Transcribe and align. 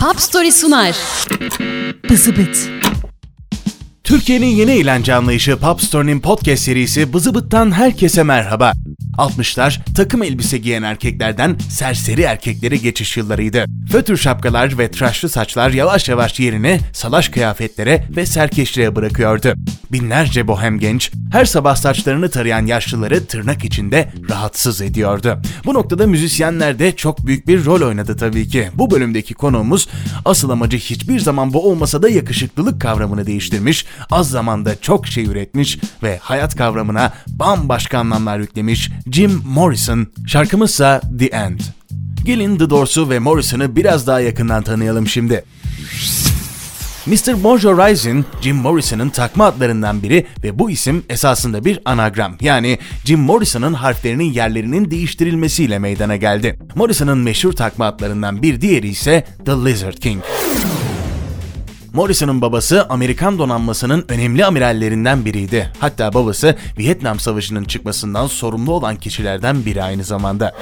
Pop 0.00 0.20
Story 0.20 0.52
sunar. 0.52 0.96
Bızıbıt. 2.10 2.68
Türkiye'nin 4.04 4.46
yeni 4.46 4.70
eğlence 4.70 5.14
anlayışı 5.14 5.56
Pop 5.56 5.82
Story'nin 5.82 6.20
podcast 6.20 6.62
serisi 6.62 7.12
Bızıbıt'tan 7.12 7.72
herkese 7.72 8.22
merhaba. 8.22 8.72
60'lar 9.18 9.94
takım 9.96 10.22
elbise 10.22 10.58
giyen 10.58 10.82
erkeklerden 10.82 11.58
serseri 11.70 12.22
erkeklere 12.22 12.76
geçiş 12.76 13.16
yıllarıydı. 13.16 13.64
Fötür 13.92 14.16
şapkalar 14.16 14.78
ve 14.78 14.90
tıraşlı 14.90 15.28
saçlar 15.28 15.70
yavaş 15.70 16.08
yavaş 16.08 16.40
yerini 16.40 16.80
salaş 16.92 17.28
kıyafetlere 17.28 18.04
ve 18.16 18.26
serkeşliğe 18.26 18.96
bırakıyordu. 18.96 19.54
Binlerce 19.92 20.48
bohem 20.48 20.78
genç 20.78 21.12
her 21.32 21.44
sabah 21.44 21.76
saçlarını 21.76 22.30
tarayan 22.30 22.66
yaşlıları 22.66 23.26
tırnak 23.26 23.64
içinde 23.64 24.12
rahatsız 24.30 24.80
ediyordu. 24.80 25.42
Bu 25.64 25.74
noktada 25.74 26.06
müzisyenler 26.06 26.78
de 26.78 26.96
çok 26.96 27.26
büyük 27.26 27.48
bir 27.48 27.64
rol 27.64 27.82
oynadı 27.82 28.16
tabii 28.16 28.48
ki. 28.48 28.68
Bu 28.74 28.90
bölümdeki 28.90 29.34
konuğumuz 29.34 29.88
asıl 30.24 30.50
amacı 30.50 30.76
hiçbir 30.76 31.20
zaman 31.20 31.52
bu 31.52 31.70
olmasa 31.70 32.02
da 32.02 32.08
yakışıklılık 32.08 32.80
kavramını 32.80 33.26
değiştirmiş, 33.26 33.86
az 34.10 34.30
zamanda 34.30 34.80
çok 34.80 35.06
şey 35.06 35.24
üretmiş 35.24 35.78
ve 36.02 36.18
hayat 36.22 36.56
kavramına 36.56 37.12
bambaşka 37.28 37.98
anlamlar 37.98 38.38
yüklemiş 38.38 38.90
Jim 39.12 39.42
Morrison. 39.46 40.06
Şarkımızsa 40.26 41.00
The 41.18 41.26
End. 41.26 41.60
Gelin 42.24 42.58
The 42.58 42.70
Doors'u 42.70 43.10
ve 43.10 43.18
Morrison'ı 43.18 43.76
biraz 43.76 44.06
daha 44.06 44.20
yakından 44.20 44.62
tanıyalım 44.62 45.06
şimdi. 45.06 45.44
Mr. 47.06 47.44
Bonjour 47.44 47.78
Rising, 47.78 48.24
Jim 48.40 48.56
Morrison'ın 48.56 49.08
takma 49.08 49.46
adlarından 49.46 50.02
biri 50.02 50.26
ve 50.44 50.58
bu 50.58 50.70
isim 50.70 51.04
esasında 51.08 51.64
bir 51.64 51.80
anagram. 51.84 52.36
Yani 52.40 52.78
Jim 53.04 53.20
Morrison'ın 53.20 53.74
harflerinin 53.74 54.32
yerlerinin 54.32 54.90
değiştirilmesiyle 54.90 55.78
meydana 55.78 56.16
geldi. 56.16 56.58
Morrison'ın 56.74 57.18
meşhur 57.18 57.52
takma 57.52 57.86
adlarından 57.86 58.42
bir 58.42 58.60
diğeri 58.60 58.88
ise 58.88 59.26
The 59.44 59.52
Lizard 59.52 59.96
King. 59.96 60.22
Morrison'ın 61.94 62.40
babası 62.40 62.86
Amerikan 62.88 63.38
donanmasının 63.38 64.04
önemli 64.08 64.44
amirallerinden 64.44 65.24
biriydi. 65.24 65.72
Hatta 65.78 66.14
babası 66.14 66.56
Vietnam 66.78 67.20
Savaşı'nın 67.20 67.64
çıkmasından 67.64 68.26
sorumlu 68.26 68.72
olan 68.72 68.96
kişilerden 68.96 69.64
biri 69.64 69.82
aynı 69.82 70.04
zamanda. 70.04 70.54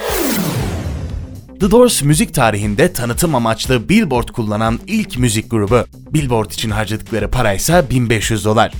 The 1.60 1.70
Doors 1.70 2.02
müzik 2.02 2.34
tarihinde 2.34 2.92
tanıtım 2.92 3.34
amaçlı 3.34 3.88
Billboard 3.88 4.28
kullanan 4.28 4.80
ilk 4.86 5.18
müzik 5.18 5.50
grubu. 5.50 5.84
Billboard 6.10 6.50
için 6.50 6.70
harcadıkları 6.70 7.30
paraysa 7.30 7.90
1500 7.90 8.44
dolar. 8.44 8.72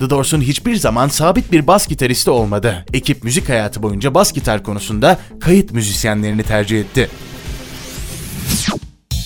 The 0.00 0.10
Doors'un 0.10 0.40
hiçbir 0.40 0.76
zaman 0.76 1.08
sabit 1.08 1.52
bir 1.52 1.66
bas 1.66 1.88
gitaristi 1.88 2.30
olmadı. 2.30 2.84
Ekip 2.92 3.24
müzik 3.24 3.48
hayatı 3.48 3.82
boyunca 3.82 4.14
bas 4.14 4.32
gitar 4.32 4.62
konusunda 4.62 5.18
kayıt 5.40 5.72
müzisyenlerini 5.72 6.42
tercih 6.42 6.80
etti. 6.80 7.10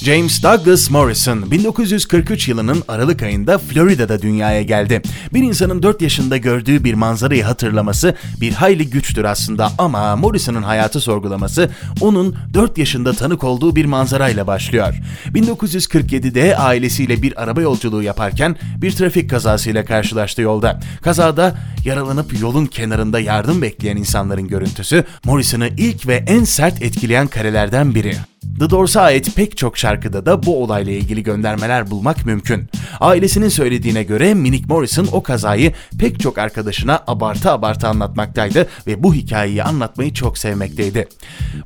James 0.04 0.42
Douglas 0.42 0.90
Morrison 0.90 1.50
1943 1.50 2.48
yılının 2.48 2.82
Aralık 2.88 3.22
ayında 3.22 3.58
Florida'da 3.58 4.22
dünyaya 4.22 4.62
geldi. 4.62 5.02
Bir 5.32 5.42
insanın 5.42 5.82
4 5.82 6.02
yaşında 6.02 6.36
gördüğü 6.36 6.84
bir 6.84 6.94
manzarayı 6.94 7.44
hatırlaması 7.44 8.14
bir 8.40 8.52
hayli 8.52 8.90
güçtür 8.90 9.24
aslında 9.24 9.72
ama 9.78 10.16
Morrison'ın 10.16 10.62
hayatı 10.62 11.00
sorgulaması 11.00 11.70
onun 12.00 12.36
4 12.54 12.78
yaşında 12.78 13.12
tanık 13.12 13.44
olduğu 13.44 13.76
bir 13.76 13.84
manzarayla 13.84 14.46
başlıyor. 14.46 14.94
1947'de 15.26 16.56
ailesiyle 16.56 17.22
bir 17.22 17.42
araba 17.42 17.62
yolculuğu 17.62 18.02
yaparken 18.02 18.56
bir 18.76 18.92
trafik 18.92 19.30
kazasıyla 19.30 19.84
karşılaştı 19.84 20.42
yolda. 20.42 20.80
Kazada 21.02 21.54
yaralanıp 21.84 22.40
yolun 22.40 22.66
kenarında 22.66 23.20
yardım 23.20 23.62
bekleyen 23.62 23.96
insanların 23.96 24.48
görüntüsü 24.48 25.04
Morrison'ı 25.24 25.68
ilk 25.68 26.06
ve 26.06 26.24
en 26.26 26.44
sert 26.44 26.82
etkileyen 26.82 27.26
karelerden 27.26 27.94
biri. 27.94 28.16
The 28.58 28.70
Doors'a 28.70 29.02
ait 29.02 29.36
pek 29.36 29.56
çok 29.56 29.76
şarkıda 29.94 30.26
da 30.26 30.42
bu 30.42 30.62
olayla 30.62 30.92
ilgili 30.92 31.22
göndermeler 31.22 31.90
bulmak 31.90 32.26
mümkün. 32.26 32.64
Ailesinin 33.00 33.48
söylediğine 33.48 34.02
göre 34.02 34.34
Minik 34.34 34.68
Morrison 34.68 35.08
o 35.12 35.22
kazayı 35.22 35.72
pek 35.98 36.20
çok 36.20 36.38
arkadaşına 36.38 37.02
abartı 37.06 37.50
abartı 37.50 37.88
anlatmaktaydı 37.88 38.66
ve 38.86 39.02
bu 39.02 39.14
hikayeyi 39.14 39.62
anlatmayı 39.62 40.14
çok 40.14 40.38
sevmekteydi. 40.38 41.08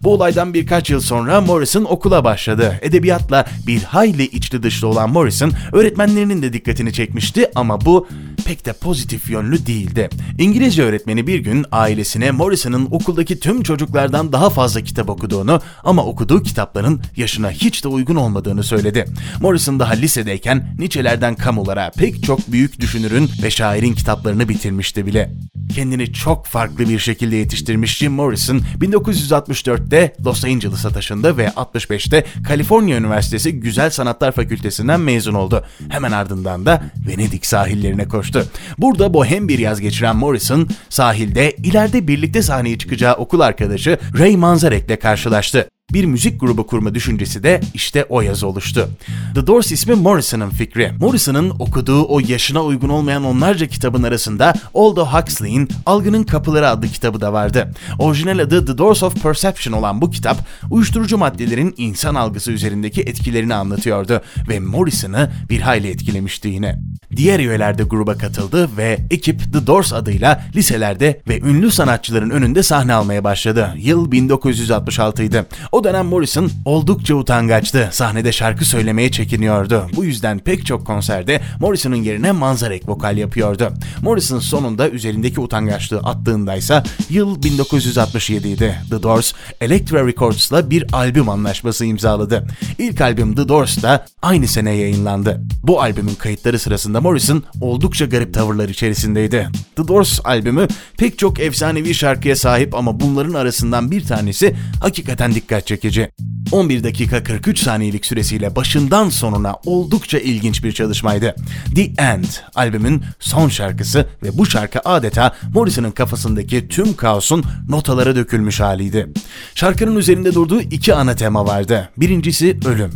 Bu 0.03 0.13
olaydan 0.13 0.55
birkaç 0.55 0.91
yıl 0.91 1.01
sonra 1.01 1.41
Morrison 1.41 1.85
okula 1.85 2.25
başladı. 2.25 2.79
Edebiyatla 2.83 3.47
bir 3.67 3.83
hayli 3.83 4.23
içli 4.23 4.63
dışlı 4.63 4.89
olan 4.89 5.11
Morrison 5.11 5.53
öğretmenlerinin 5.73 6.43
de 6.43 6.53
dikkatini 6.53 6.93
çekmişti 6.93 7.47
ama 7.55 7.81
bu 7.81 8.09
pek 8.49 8.67
de 8.67 8.73
pozitif 8.73 9.31
yönlü 9.31 9.67
değildi. 9.67 10.09
İngilizce 10.39 10.83
öğretmeni 10.83 11.27
bir 11.27 11.39
gün 11.39 11.67
ailesine 11.73 12.31
Morrison'ın 12.31 12.89
okuldaki 12.91 13.41
tüm 13.41 13.63
çocuklardan 13.63 14.33
daha 14.33 14.51
fazla 14.51 14.81
kitap 14.81 15.11
okuduğunu 15.11 15.61
ama 15.85 16.05
okuduğu 16.05 16.43
kitapların 16.43 17.03
yaşına 17.17 17.51
hiç 17.51 17.85
de 17.85 17.89
uygun 17.89 18.17
olmadığını 18.17 18.63
söyledi. 18.63 19.05
Morrison 19.41 19.81
daha 19.81 19.93
lisedeyken 19.93 20.77
Nietzsche'lerden 20.79 21.35
kamulara 21.35 21.91
pek 21.91 22.23
çok 22.23 22.53
büyük 22.53 22.81
düşünürün 22.81 23.31
ve 23.43 23.51
şairin 23.51 23.95
kitaplarını 23.95 24.49
bitirmişti 24.49 25.07
bile. 25.07 25.31
Kendini 25.75 26.13
çok 26.13 26.47
farklı 26.47 26.89
bir 26.89 26.99
şekilde 26.99 27.37
yetiştirmiş 27.37 27.99
Jim 27.99 28.13
Morrison 28.13 28.61
1964'te 28.81 30.15
Los 30.25 30.45
Angeles'a 30.45 30.91
taşındı 30.91 31.37
ve 31.37 31.47
65'te 31.47 32.25
Kaliforniya 32.49 32.99
Üniversitesi 32.99 33.61
Güzel 33.61 33.91
Sanatlar 33.91 34.33
Fakültesinden 34.33 35.01
mezun 35.01 35.35
oldu. 35.35 35.65
Hemen 35.89 36.13
ardından 36.13 36.67
da 36.67 36.83
Venedik 37.09 37.47
sahillerine 37.47 38.09
koştu. 38.09 38.47
Burada 38.79 39.15
bohem 39.15 39.49
bir 39.49 39.59
yaz 39.59 39.81
geçiren 39.81 40.17
Morrison 40.17 40.69
sahilde 40.89 41.57
ileride 41.57 42.09
birlikte 42.09 42.43
sahneye 42.43 42.79
çıkacağı 42.79 43.15
okul 43.15 43.41
arkadaşı 43.41 43.99
Ray 44.19 44.37
Manzarek'le 44.37 45.01
karşılaştı. 45.01 45.69
Bir 45.93 46.05
müzik 46.05 46.41
grubu 46.41 46.67
kurma 46.67 46.95
düşüncesi 46.95 47.43
de 47.43 47.61
işte 47.75 48.05
o 48.09 48.21
yaz 48.21 48.45
oluştu. 48.45 48.89
The 49.35 49.47
Doors 49.47 49.73
ismi 49.73 49.95
Morrison'ın 49.95 50.51
fikri. 50.51 50.93
Morrison'ın 51.01 51.51
okuduğu 51.51 52.05
o 52.09 52.21
yaşına 52.21 52.63
uygun 52.63 52.89
olmayan 52.89 53.25
onlarca 53.25 53.67
kitabın 53.67 54.03
arasında 54.03 54.55
Aldo 54.75 55.07
Huxley'in 55.07 55.69
Algının 55.87 56.23
Kapıları 56.23 56.69
adlı 56.69 56.89
kitabı 56.89 57.21
da 57.21 57.33
vardı. 57.33 57.75
Orijinal 57.99 58.39
adı 58.39 58.67
The 58.67 58.79
Doors 58.79 59.03
of 59.03 59.23
Perception 59.23 59.73
olan 59.73 60.01
bu 60.01 60.11
kitap, 60.11 60.39
uyuşturucu 60.71 61.19
maddelerin 61.19 61.75
insan 61.77 62.15
algısı 62.15 62.53
üzerindeki 62.53 63.03
etkilerini 63.03 63.55
anlatıyordu 63.55 64.23
ve 64.49 64.61
Morrison'ı 64.61 65.31
bir 65.51 65.61
hayli 65.61 65.89
etkilemişti 65.89 66.49
yine. 66.49 66.79
Diğer 67.17 67.41
üyeler 67.41 67.79
de 67.79 67.83
gruba 67.83 68.19
katıldı 68.19 68.69
ve 68.77 68.99
ekip 69.11 69.53
The 69.53 69.67
Doors 69.67 69.93
adıyla 69.93 70.45
liselerde 70.57 71.21
ve 71.29 71.41
ünlü 71.41 71.71
sanatçıların 71.71 72.31
önünde 72.31 72.63
sahne 72.63 72.95
almaya 72.95 73.25
başladı. 73.25 73.75
Yıl 73.77 74.13
1966 74.13 75.23
idi. 75.23 75.45
O 75.73 75.78
dönem 75.85 76.07
Morrison 76.07 76.51
oldukça 76.65 77.15
utangaçtı. 77.15 77.89
Sahnede 77.93 78.33
şarkı 78.33 78.65
söylemeye 78.65 79.11
çekiniyordu. 79.11 79.87
Bu 79.97 80.05
yüzden 80.05 80.39
pek 80.39 80.67
çok 80.67 80.87
konserde 80.87 81.41
Morrison'ın 81.61 81.97
yerine 81.97 82.33
Manzarek 82.33 82.89
vokal 82.89 83.17
yapıyordu. 83.17 83.73
Morrison 84.03 84.39
sonunda 84.39 84.89
üzerindeki 84.89 85.41
utangaçlığı 85.41 85.99
attığındaysa 85.99 86.83
yıl 87.11 87.43
1967 87.43 88.49
idi. 88.49 88.75
The 88.91 89.03
Doors, 89.03 89.33
Elektra 89.61 90.07
Records'la 90.07 90.71
bir 90.71 90.85
albüm 90.93 91.29
anlaşması 91.29 91.85
imzaladı. 91.85 92.47
İlk 92.79 93.01
albüm 93.01 93.35
The 93.35 93.49
Doors 93.49 93.83
da 93.83 94.07
aynı 94.23 94.49
sene 94.49 94.71
yayınlandı. 94.71 95.41
Bu 95.63 95.81
albümün 95.81 96.15
kayıtları 96.15 96.59
sırasında 96.59 97.01
Morrison 97.01 97.43
oldukça 97.61 98.05
garip 98.05 98.35
tavırlar 98.35 98.69
içerisindeydi. 98.69 99.49
The 99.77 99.89
Doors 99.89 100.21
albümü 100.25 100.69
pek 100.99 101.19
çok 101.19 101.41
efsanevi 101.41 101.95
şarkıya 101.95 102.37
sahip 102.37 102.75
ama 102.75 103.01
bunların 103.01 103.35
arasından 103.35 103.91
bir 103.91 104.05
tanesi 104.05 104.57
hakikaten 104.81 105.35
dikkat 105.35 105.67
çekici. 105.69 106.11
11 106.53 106.85
dakika 106.85 107.23
43 107.23 107.59
saniyelik 107.59 108.07
süresiyle 108.07 108.57
başından 108.57 109.09
sonuna 109.09 109.57
oldukça 109.65 110.19
ilginç 110.19 110.65
bir 110.65 110.73
çalışmaydı. 110.73 111.35
The 111.75 112.03
End 112.03 112.25
albümün 112.55 113.03
son 113.19 113.49
şarkısı 113.49 114.07
ve 114.23 114.39
bu 114.39 114.47
şarkı 114.47 114.81
adeta 114.85 115.35
Morrison'ın 115.55 115.91
kafasındaki 115.91 116.69
tüm 116.69 116.97
kaosun 116.97 117.45
notalara 117.69 118.17
dökülmüş 118.17 118.61
haliydi. 118.61 119.09
Şarkının 119.55 119.97
üzerinde 119.97 120.35
durduğu 120.35 120.61
iki 120.61 120.95
ana 120.95 121.15
tema 121.15 121.47
vardı. 121.47 121.89
Birincisi 121.97 122.59
ölüm. 122.67 122.91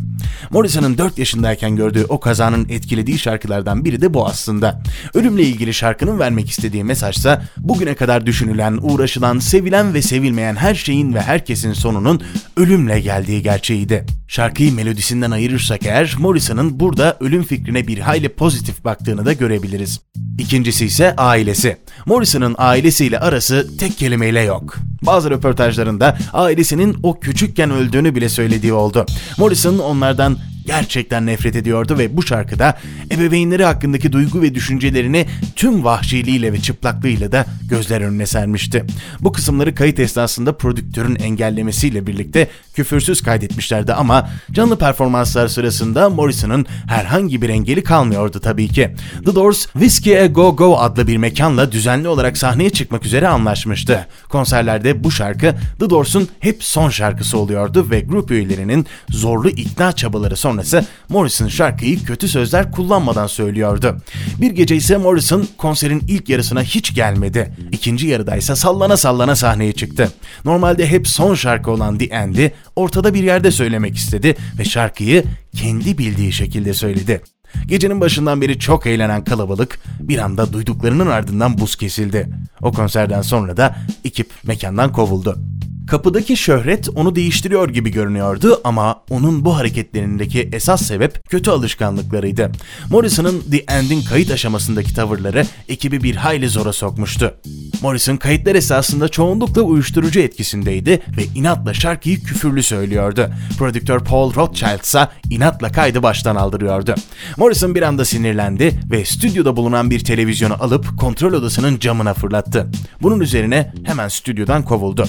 Morrison'ın 0.50 0.98
4 0.98 1.18
yaşındayken 1.18 1.76
gördüğü 1.76 2.04
o 2.08 2.20
kazanın 2.20 2.68
etkilediği 2.68 3.18
şarkılardan 3.18 3.84
biri 3.84 4.02
de 4.02 4.14
bu 4.14 4.26
aslında. 4.26 4.82
Ölümle 5.14 5.42
ilgili 5.42 5.74
şarkının 5.74 6.18
vermek 6.18 6.50
istediği 6.50 6.84
mesajsa 6.84 7.42
bugüne 7.58 7.94
kadar 7.94 8.26
düşünülen, 8.26 8.78
uğraşılan, 8.82 9.38
sevilen 9.38 9.94
ve 9.94 10.02
sevilmeyen 10.02 10.56
her 10.56 10.74
şeyin 10.74 11.14
ve 11.14 11.20
herkesin 11.20 11.72
sonunun 11.72 12.22
ölümle 12.62 13.00
geldiği 13.00 13.42
gerçeğiydi. 13.42 14.06
Şarkıyı 14.28 14.72
melodisinden 14.72 15.30
ayırırsak 15.30 15.86
eğer 15.86 16.14
Morrison'ın 16.18 16.80
burada 16.80 17.16
ölüm 17.20 17.42
fikrine 17.42 17.86
bir 17.86 17.98
hayli 17.98 18.28
pozitif 18.28 18.84
baktığını 18.84 19.24
da 19.26 19.32
görebiliriz. 19.32 20.00
İkincisi 20.38 20.86
ise 20.86 21.16
ailesi. 21.16 21.76
Morrison'ın 22.06 22.54
ailesiyle 22.58 23.18
arası 23.18 23.76
tek 23.78 23.98
kelimeyle 23.98 24.40
yok. 24.40 24.76
Bazı 25.02 25.30
röportajlarında 25.30 26.18
ailesinin 26.32 26.96
o 27.02 27.20
küçükken 27.20 27.70
öldüğünü 27.70 28.14
bile 28.14 28.28
söylediği 28.28 28.72
oldu. 28.72 29.06
Morrison 29.38 29.78
onlardan 29.78 30.36
gerçekten 30.66 31.26
nefret 31.26 31.56
ediyordu 31.56 31.98
ve 31.98 32.16
bu 32.16 32.22
şarkıda 32.22 32.78
ebeveynleri 33.10 33.64
hakkındaki 33.64 34.12
duygu 34.12 34.42
ve 34.42 34.54
düşüncelerini 34.54 35.26
tüm 35.56 35.84
vahşiliğiyle 35.84 36.52
ve 36.52 36.60
çıplaklığıyla 36.60 37.32
da 37.32 37.46
gözler 37.68 38.00
önüne 38.00 38.26
sermişti. 38.26 38.84
Bu 39.20 39.32
kısımları 39.32 39.74
kayıt 39.74 40.00
esnasında 40.00 40.56
prodüktörün 40.56 41.16
engellemesiyle 41.16 42.06
birlikte 42.06 42.48
küfürsüz 42.74 43.22
kaydetmişlerdi 43.22 43.92
ama 43.92 44.28
canlı 44.52 44.78
performanslar 44.78 45.48
sırasında 45.48 46.10
Morrison'ın 46.10 46.66
herhangi 46.88 47.42
bir 47.42 47.48
engeli 47.48 47.82
kalmıyordu 47.82 48.40
tabii 48.40 48.68
ki. 48.68 48.94
The 49.24 49.34
Doors, 49.34 49.66
Whiskey 49.72 50.20
A 50.20 50.26
Go 50.26 50.56
Go 50.56 50.78
adlı 50.78 51.06
bir 51.06 51.16
mekanla 51.16 51.72
düzenli 51.72 52.08
olarak 52.08 52.38
sahneye 52.38 52.70
çıkmak 52.70 53.06
üzere 53.06 53.28
anlaşmıştı. 53.28 54.06
Konserlerde 54.28 55.04
bu 55.04 55.10
şarkı 55.10 55.54
The 55.80 55.90
Doors'un 55.90 56.28
hep 56.40 56.64
son 56.64 56.90
şarkısı 56.90 57.38
oluyordu 57.38 57.86
ve 57.90 58.00
grup 58.00 58.30
üyelerinin 58.30 58.86
zorlu 59.10 59.48
ikna 59.48 59.92
çabaları 59.92 60.36
sonrası 60.52 60.84
Morrison 61.08 61.48
şarkıyı 61.48 62.04
kötü 62.04 62.28
sözler 62.28 62.72
kullanmadan 62.72 63.26
söylüyordu. 63.26 63.96
Bir 64.40 64.50
gece 64.50 64.76
ise 64.76 64.96
Morrison 64.96 65.48
konserin 65.58 66.02
ilk 66.08 66.28
yarısına 66.28 66.62
hiç 66.62 66.94
gelmedi. 66.94 67.52
İkinci 67.72 68.06
yarıda 68.06 68.36
ise 68.36 68.56
sallana 68.56 68.96
sallana 68.96 69.36
sahneye 69.36 69.72
çıktı. 69.72 70.12
Normalde 70.44 70.86
hep 70.86 71.08
son 71.08 71.34
şarkı 71.34 71.70
olan 71.70 71.98
The 71.98 72.04
End'i 72.04 72.52
ortada 72.76 73.14
bir 73.14 73.22
yerde 73.24 73.50
söylemek 73.50 73.96
istedi 73.96 74.36
ve 74.58 74.64
şarkıyı 74.64 75.24
kendi 75.56 75.98
bildiği 75.98 76.32
şekilde 76.32 76.74
söyledi. 76.74 77.22
Gecenin 77.66 78.00
başından 78.00 78.40
beri 78.40 78.58
çok 78.58 78.86
eğlenen 78.86 79.24
kalabalık 79.24 79.78
bir 80.00 80.18
anda 80.18 80.52
duyduklarının 80.52 81.06
ardından 81.06 81.58
buz 81.58 81.76
kesildi. 81.76 82.28
O 82.62 82.72
konserden 82.72 83.22
sonra 83.22 83.56
da 83.56 83.76
ekip 84.04 84.30
mekandan 84.44 84.92
kovuldu. 84.92 85.38
Kapıdaki 85.86 86.36
şöhret 86.36 86.88
onu 86.94 87.16
değiştiriyor 87.16 87.68
gibi 87.68 87.90
görünüyordu 87.90 88.60
ama 88.64 89.02
onun 89.10 89.44
bu 89.44 89.56
hareketlerindeki 89.56 90.48
esas 90.52 90.82
sebep 90.82 91.28
kötü 91.30 91.50
alışkanlıklarıydı. 91.50 92.52
Morrison'ın 92.90 93.40
The 93.50 93.56
End'in 93.56 94.02
kayıt 94.02 94.30
aşamasındaki 94.30 94.94
tavırları 94.94 95.46
ekibi 95.68 96.02
bir 96.02 96.16
hayli 96.16 96.48
zora 96.48 96.72
sokmuştu. 96.72 97.34
Morrison 97.82 98.16
kayıtlar 98.16 98.54
esasında 98.54 99.08
çoğunlukla 99.08 99.62
uyuşturucu 99.62 100.20
etkisindeydi 100.20 100.90
ve 100.90 101.24
inatla 101.34 101.74
şarkıyı 101.74 102.22
küfürlü 102.22 102.62
söylüyordu. 102.62 103.30
Prodüktör 103.58 104.00
Paul 104.00 104.34
Rothschild 104.34 104.80
ise 104.80 105.08
inatla 105.30 105.72
kaydı 105.72 106.02
baştan 106.02 106.36
aldırıyordu. 106.36 106.94
Morrison 107.36 107.74
bir 107.74 107.82
anda 107.82 108.04
sinirlendi 108.04 108.80
ve 108.90 109.04
stüdyoda 109.04 109.56
bulunan 109.56 109.90
bir 109.90 110.04
televizyonu 110.04 110.54
alıp 110.60 111.00
kontrol 111.00 111.32
odasının 111.32 111.78
camına 111.78 112.14
fırlattı. 112.14 112.66
Bunun 113.02 113.20
üzerine 113.20 113.72
hemen 113.84 114.08
stüdyodan 114.08 114.62
kovuldu. 114.62 115.06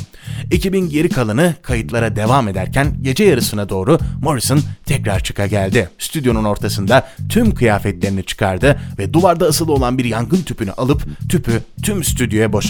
Ekibin 0.51 0.89
geri 0.89 1.09
kalanı 1.09 1.53
kayıtlara 1.61 2.15
devam 2.15 2.47
ederken 2.47 2.95
gece 3.01 3.23
yarısına 3.23 3.69
doğru 3.69 3.99
Morrison 4.21 4.59
tekrar 4.85 5.19
çıka 5.19 5.47
geldi. 5.47 5.89
Stüdyonun 5.99 6.43
ortasında 6.43 7.07
tüm 7.29 7.55
kıyafetlerini 7.55 8.23
çıkardı 8.23 8.79
ve 8.99 9.13
duvarda 9.13 9.45
asılı 9.45 9.73
olan 9.73 9.97
bir 9.97 10.05
yangın 10.05 10.41
tüpünü 10.41 10.71
alıp 10.71 11.03
tüpü 11.29 11.63
tüm 11.83 12.03
stüdyoya 12.03 12.53
boşalttı. 12.53 12.62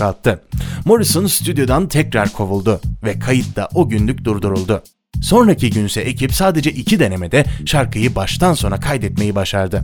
Morrison 0.86 1.28
stüdyodan 1.28 1.88
tekrar 1.88 2.30
kovuldu 2.30 2.82
ve 3.04 3.20
kayıt 3.20 3.56
da 3.56 3.70
o 3.74 3.90
günlük 3.90 4.26
durduruldu. 4.26 4.84
Sonraki 5.22 5.70
günse 5.70 6.02
ekip 6.02 6.34
sadece 6.34 6.72
iki 6.72 7.00
denemede 7.00 7.46
şarkıyı 7.66 8.16
baştan 8.16 8.54
sona 8.54 8.80
kaydetmeyi 8.80 9.36
başardı. 9.36 9.84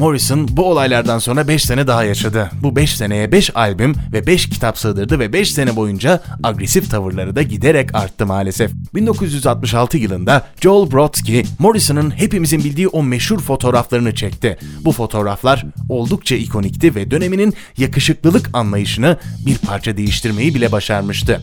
Morrison 0.00 0.48
bu 0.50 0.64
olaylardan 0.64 1.18
sonra 1.18 1.48
5 1.48 1.64
sene 1.64 1.86
daha 1.86 2.04
yaşadı. 2.04 2.50
Bu 2.62 2.76
5 2.76 2.96
seneye 2.96 3.32
5 3.32 3.56
albüm 3.56 3.94
ve 4.12 4.26
5 4.26 4.48
kitap 4.48 4.78
sığdırdı 4.78 5.18
ve 5.18 5.32
5 5.32 5.52
sene 5.52 5.76
boyunca 5.76 6.20
agresif 6.42 6.90
tavırları 6.90 7.36
da 7.36 7.42
giderek 7.42 7.94
arttı 7.94 8.26
maalesef. 8.26 8.70
1966 8.94 9.98
yılında 9.98 10.46
Joel 10.60 10.90
Brodsky, 10.90 11.42
Morrison'ın 11.58 12.10
hepimizin 12.10 12.64
bildiği 12.64 12.88
o 12.88 13.02
meşhur 13.02 13.40
fotoğraflarını 13.40 14.14
çekti. 14.14 14.58
Bu 14.84 14.92
fotoğraflar 14.92 15.64
oldukça 15.88 16.36
ikonikti 16.36 16.94
ve 16.94 17.10
döneminin 17.10 17.54
yakışıklılık 17.78 18.50
anlayışını 18.52 19.16
bir 19.46 19.58
parça 19.58 19.96
değiştirmeyi 19.96 20.54
bile 20.54 20.72
başarmıştı. 20.72 21.40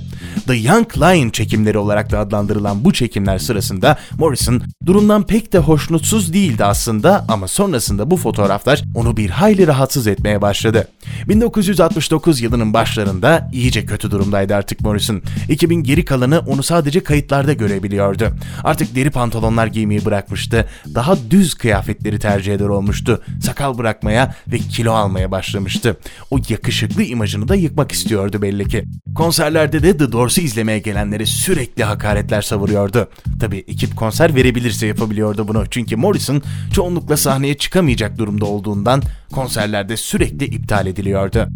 The 0.47 0.55
Young 0.55 0.97
Lion 0.97 1.29
çekimleri 1.29 1.77
olarak 1.77 2.11
da 2.11 2.19
adlandırılan 2.19 2.85
bu 2.85 2.93
çekimler 2.93 3.39
sırasında 3.39 3.97
Morrison 4.19 4.61
durumdan 4.85 5.23
pek 5.23 5.53
de 5.53 5.59
hoşnutsuz 5.59 6.33
değildi 6.33 6.65
aslında 6.65 7.25
ama 7.27 7.47
sonrasında 7.47 8.11
bu 8.11 8.17
fotoğraflar 8.47 8.83
onu 8.95 9.17
bir 9.17 9.29
hayli 9.29 9.67
rahatsız 9.67 10.07
etmeye 10.07 10.41
başladı. 10.41 10.87
1969 11.27 12.41
yılının 12.41 12.73
başlarında 12.73 13.49
iyice 13.53 13.85
kötü 13.85 14.11
durumdaydı 14.11 14.55
artık 14.55 14.81
Morrison. 14.81 15.21
2000 15.49 15.83
geri 15.83 16.05
kalanı 16.05 16.39
onu 16.39 16.63
sadece 16.63 17.03
kayıtlarda 17.03 17.53
görebiliyordu. 17.53 18.29
Artık 18.63 18.95
deri 18.95 19.09
pantolonlar 19.09 19.67
giymeyi 19.67 20.05
bırakmıştı. 20.05 20.69
Daha 20.95 21.17
düz 21.31 21.53
kıyafetleri 21.53 22.19
tercih 22.19 22.53
eder 22.53 22.65
olmuştu. 22.65 23.23
Sakal 23.43 23.77
bırakmaya 23.77 24.35
ve 24.47 24.57
kilo 24.57 24.93
almaya 24.93 25.31
başlamıştı. 25.31 25.97
O 26.31 26.39
yakışıklı 26.49 27.03
imajını 27.03 27.47
da 27.47 27.55
yıkmak 27.55 27.91
istiyordu 27.91 28.41
belli 28.41 28.67
ki. 28.67 28.85
Konserlerde 29.15 29.83
de 29.83 29.97
The 29.97 30.11
Doors'u 30.11 30.41
izlemeye 30.41 30.79
gelenlere 30.79 31.25
sürekli 31.25 31.83
hakaretler 31.83 32.41
savuruyordu. 32.41 33.09
Tabi 33.39 33.57
ekip 33.57 33.95
konser 33.95 34.35
verebilirse 34.35 34.87
yapabiliyordu 34.87 35.47
bunu. 35.47 35.63
Çünkü 35.71 35.95
Morrison 35.95 36.41
çoğunlukla 36.73 37.17
sahneye 37.17 37.57
çıkamayacak 37.57 38.17
durumda 38.17 38.36
olduğundan 38.45 39.01
konserlerde 39.31 39.97
sürekli 39.97 40.45
iptal 40.45 40.87
ediliyordu. 40.87 41.47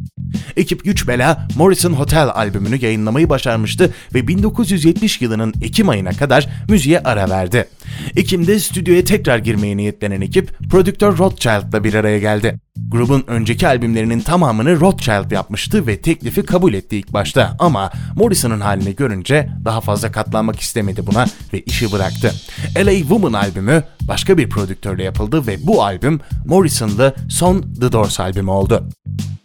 Ekip 0.58 0.84
güç 0.84 1.08
bela 1.08 1.48
Morrison 1.58 1.94
Hotel 1.94 2.30
albümünü 2.30 2.86
yayınlamayı 2.86 3.30
başarmıştı 3.30 3.94
ve 4.14 4.28
1970 4.28 5.22
yılının 5.22 5.54
Ekim 5.62 5.90
ayına 5.90 6.12
kadar 6.12 6.48
müziğe 6.70 7.00
ara 7.00 7.30
verdi. 7.30 7.68
Ekim'de 8.16 8.60
stüdyoya 8.60 9.04
tekrar 9.04 9.38
girmeye 9.38 9.78
niyetlenen 9.78 10.22
ekip 10.22 10.60
prodüktör 10.72 11.18
Rothschild'la 11.18 11.84
bir 11.84 11.94
araya 11.94 12.20
geldi. 12.20 12.60
Grubun 12.88 13.24
önceki 13.28 13.68
albümlerinin 13.68 14.20
tamamını 14.20 14.80
Rothschild 14.80 15.32
yapmıştı 15.32 15.88
ve 15.88 16.02
teklifi 16.02 16.44
kabul 16.44 16.74
etti 16.74 16.98
ilk 16.98 17.14
başta 17.14 17.56
ama 17.60 17.92
Morrison'ın 18.16 18.62
halini 18.62 18.96
görünce 18.96 19.50
daha 19.66 19.82
fazla 19.82 20.12
katlanmak 20.12 20.60
istemedi 20.60 21.08
buna 21.08 21.26
ve 21.54 21.62
işi 21.62 21.92
bıraktı. 21.92 22.34
LA 22.78 22.94
Woman 22.94 23.34
albümü 23.34 23.84
başka 24.02 24.38
bir 24.38 24.50
prodüktörle 24.50 25.04
yapıldı 25.04 25.48
ve 25.48 25.68
bu 25.68 25.84
albüm 25.84 26.20
Morrison'lı 26.46 27.16
son 27.30 27.62
The 27.62 27.92
Doors 27.92 28.20
albümü 28.20 28.52
oldu. 28.52 28.90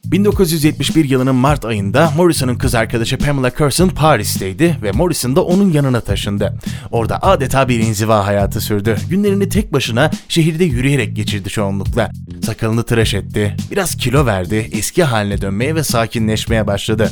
1971 0.07 1.05
yılının 1.05 1.35
Mart 1.35 1.65
ayında 1.65 2.13
Morrison'ın 2.17 2.55
kız 2.55 2.75
arkadaşı 2.75 3.19
Pamela 3.19 3.51
Curson 3.51 3.89
Paris'teydi 3.89 4.77
ve 4.83 4.93
Morrison 4.93 5.37
da 5.37 5.45
onun 5.45 5.73
yanına 5.73 6.01
taşındı. 6.01 6.55
Orada 6.91 7.23
adeta 7.23 7.69
bir 7.69 7.81
inziva 7.81 8.27
hayatı 8.27 8.61
sürdü. 8.61 8.97
Günlerini 9.11 9.49
tek 9.49 9.73
başına 9.73 10.11
şehirde 10.29 10.65
yürüyerek 10.65 11.17
geçirdi 11.17 11.49
çoğunlukla. 11.49 12.11
Sakalını 12.43 12.83
tıraş 12.83 13.15
etti, 13.15 13.57
biraz 13.71 13.97
kilo 13.97 14.27
verdi, 14.27 14.71
eski 14.73 15.05
haline 15.05 15.41
dönmeye 15.41 15.75
ve 15.75 15.85
sakinleşmeye 15.85 16.67
başladı. 16.67 17.11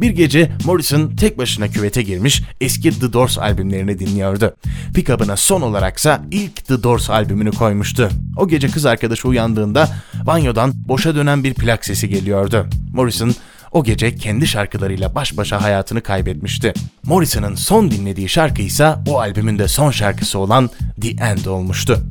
Bir 0.00 0.10
gece 0.10 0.52
Morrison 0.64 1.16
tek 1.16 1.38
başına 1.38 1.68
küvete 1.68 2.02
girmiş 2.02 2.42
eski 2.60 3.00
The 3.00 3.12
Doors 3.12 3.38
albümlerini 3.38 3.98
dinliyordu. 3.98 4.56
Pickup'ına 4.94 5.36
son 5.36 5.62
olaraksa 5.62 6.22
ilk 6.30 6.66
The 6.66 6.82
Doors 6.82 7.10
albümünü 7.10 7.50
koymuştu. 7.50 8.08
O 8.36 8.48
gece 8.48 8.68
kız 8.68 8.86
arkadaşı 8.86 9.28
uyandığında 9.28 9.88
banyodan 10.26 10.72
boşa 10.88 11.14
dönen 11.14 11.44
bir 11.44 11.54
plak 11.54 11.84
sesi 11.84 12.08
geliyordu. 12.08 12.66
Morrison 12.92 13.34
o 13.72 13.84
gece 13.84 14.16
kendi 14.16 14.46
şarkılarıyla 14.46 15.14
baş 15.14 15.36
başa 15.36 15.62
hayatını 15.62 16.00
kaybetmişti. 16.00 16.74
Morrison'ın 17.02 17.54
son 17.54 17.90
dinlediği 17.90 18.28
şarkı 18.28 18.62
ise 18.62 18.94
o 19.08 19.18
albümün 19.18 19.58
de 19.58 19.68
son 19.68 19.90
şarkısı 19.90 20.38
olan 20.38 20.70
The 21.00 21.08
End 21.08 21.44
olmuştu. 21.44 22.02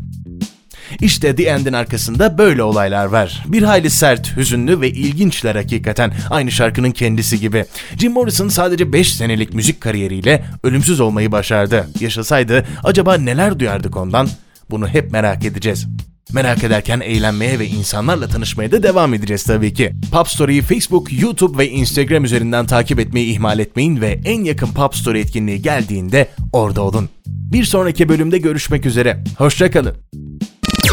İşte 1.06 1.36
The 1.36 1.44
End'in 1.44 1.74
arkasında 1.74 2.38
böyle 2.38 2.64
olaylar 2.64 3.06
var. 3.06 3.44
Bir 3.48 3.64
hayli 3.64 3.90
sert, 3.90 4.38
hüzünlü 4.38 4.82
ve 4.82 4.90
ilginçler 4.90 5.56
hakikaten. 5.56 6.14
Aynı 6.30 6.52
şarkının 6.52 6.92
kendisi 6.92 7.40
gibi. 7.40 7.66
Jim 7.98 8.12
Morrison 8.12 8.48
sadece 8.48 8.94
5 8.94 9.14
senelik 9.14 9.54
müzik 9.54 9.82
kariyeriyle 9.82 10.46
ölümsüz 10.64 11.00
olmayı 11.00 11.32
başardı. 11.32 11.88
Yaşasaydı 12.00 12.66
acaba 12.84 13.18
neler 13.18 13.60
duyardık 13.60 13.98
ondan? 13.98 14.30
Bunu 14.72 14.88
hep 14.88 15.12
merak 15.12 15.46
edeceğiz. 15.46 15.88
Merak 16.34 16.64
ederken 16.64 17.00
eğlenmeye 17.00 17.60
ve 17.60 17.68
insanlarla 17.68 18.28
tanışmaya 18.28 18.72
da 18.72 18.84
devam 18.84 19.14
edeceğiz 19.14 19.44
tabii 19.44 19.74
ki. 19.74 19.92
Pop 20.12 20.30
Story'yi 20.30 20.62
Facebook, 20.62 21.22
YouTube 21.22 21.58
ve 21.58 21.70
Instagram 21.70 22.24
üzerinden 22.24 22.66
takip 22.66 23.00
etmeyi 23.00 23.34
ihmal 23.34 23.60
etmeyin 23.60 24.02
ve 24.02 24.20
en 24.26 24.44
yakın 24.44 24.68
Pop 24.68 24.96
Story 24.96 25.20
etkinliği 25.20 25.62
geldiğinde 25.62 26.28
orada 26.54 26.82
olun. 26.82 27.10
Bir 27.26 27.64
sonraki 27.64 28.10
bölümde 28.10 28.38
görüşmek 28.38 28.86
üzere. 28.86 29.24
Hoşçakalın. 29.38 30.25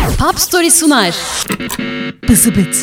Pop 0.00 0.40
Story 0.40 0.70
sunar. 0.70 1.14
Bızıbıt. 2.28 2.76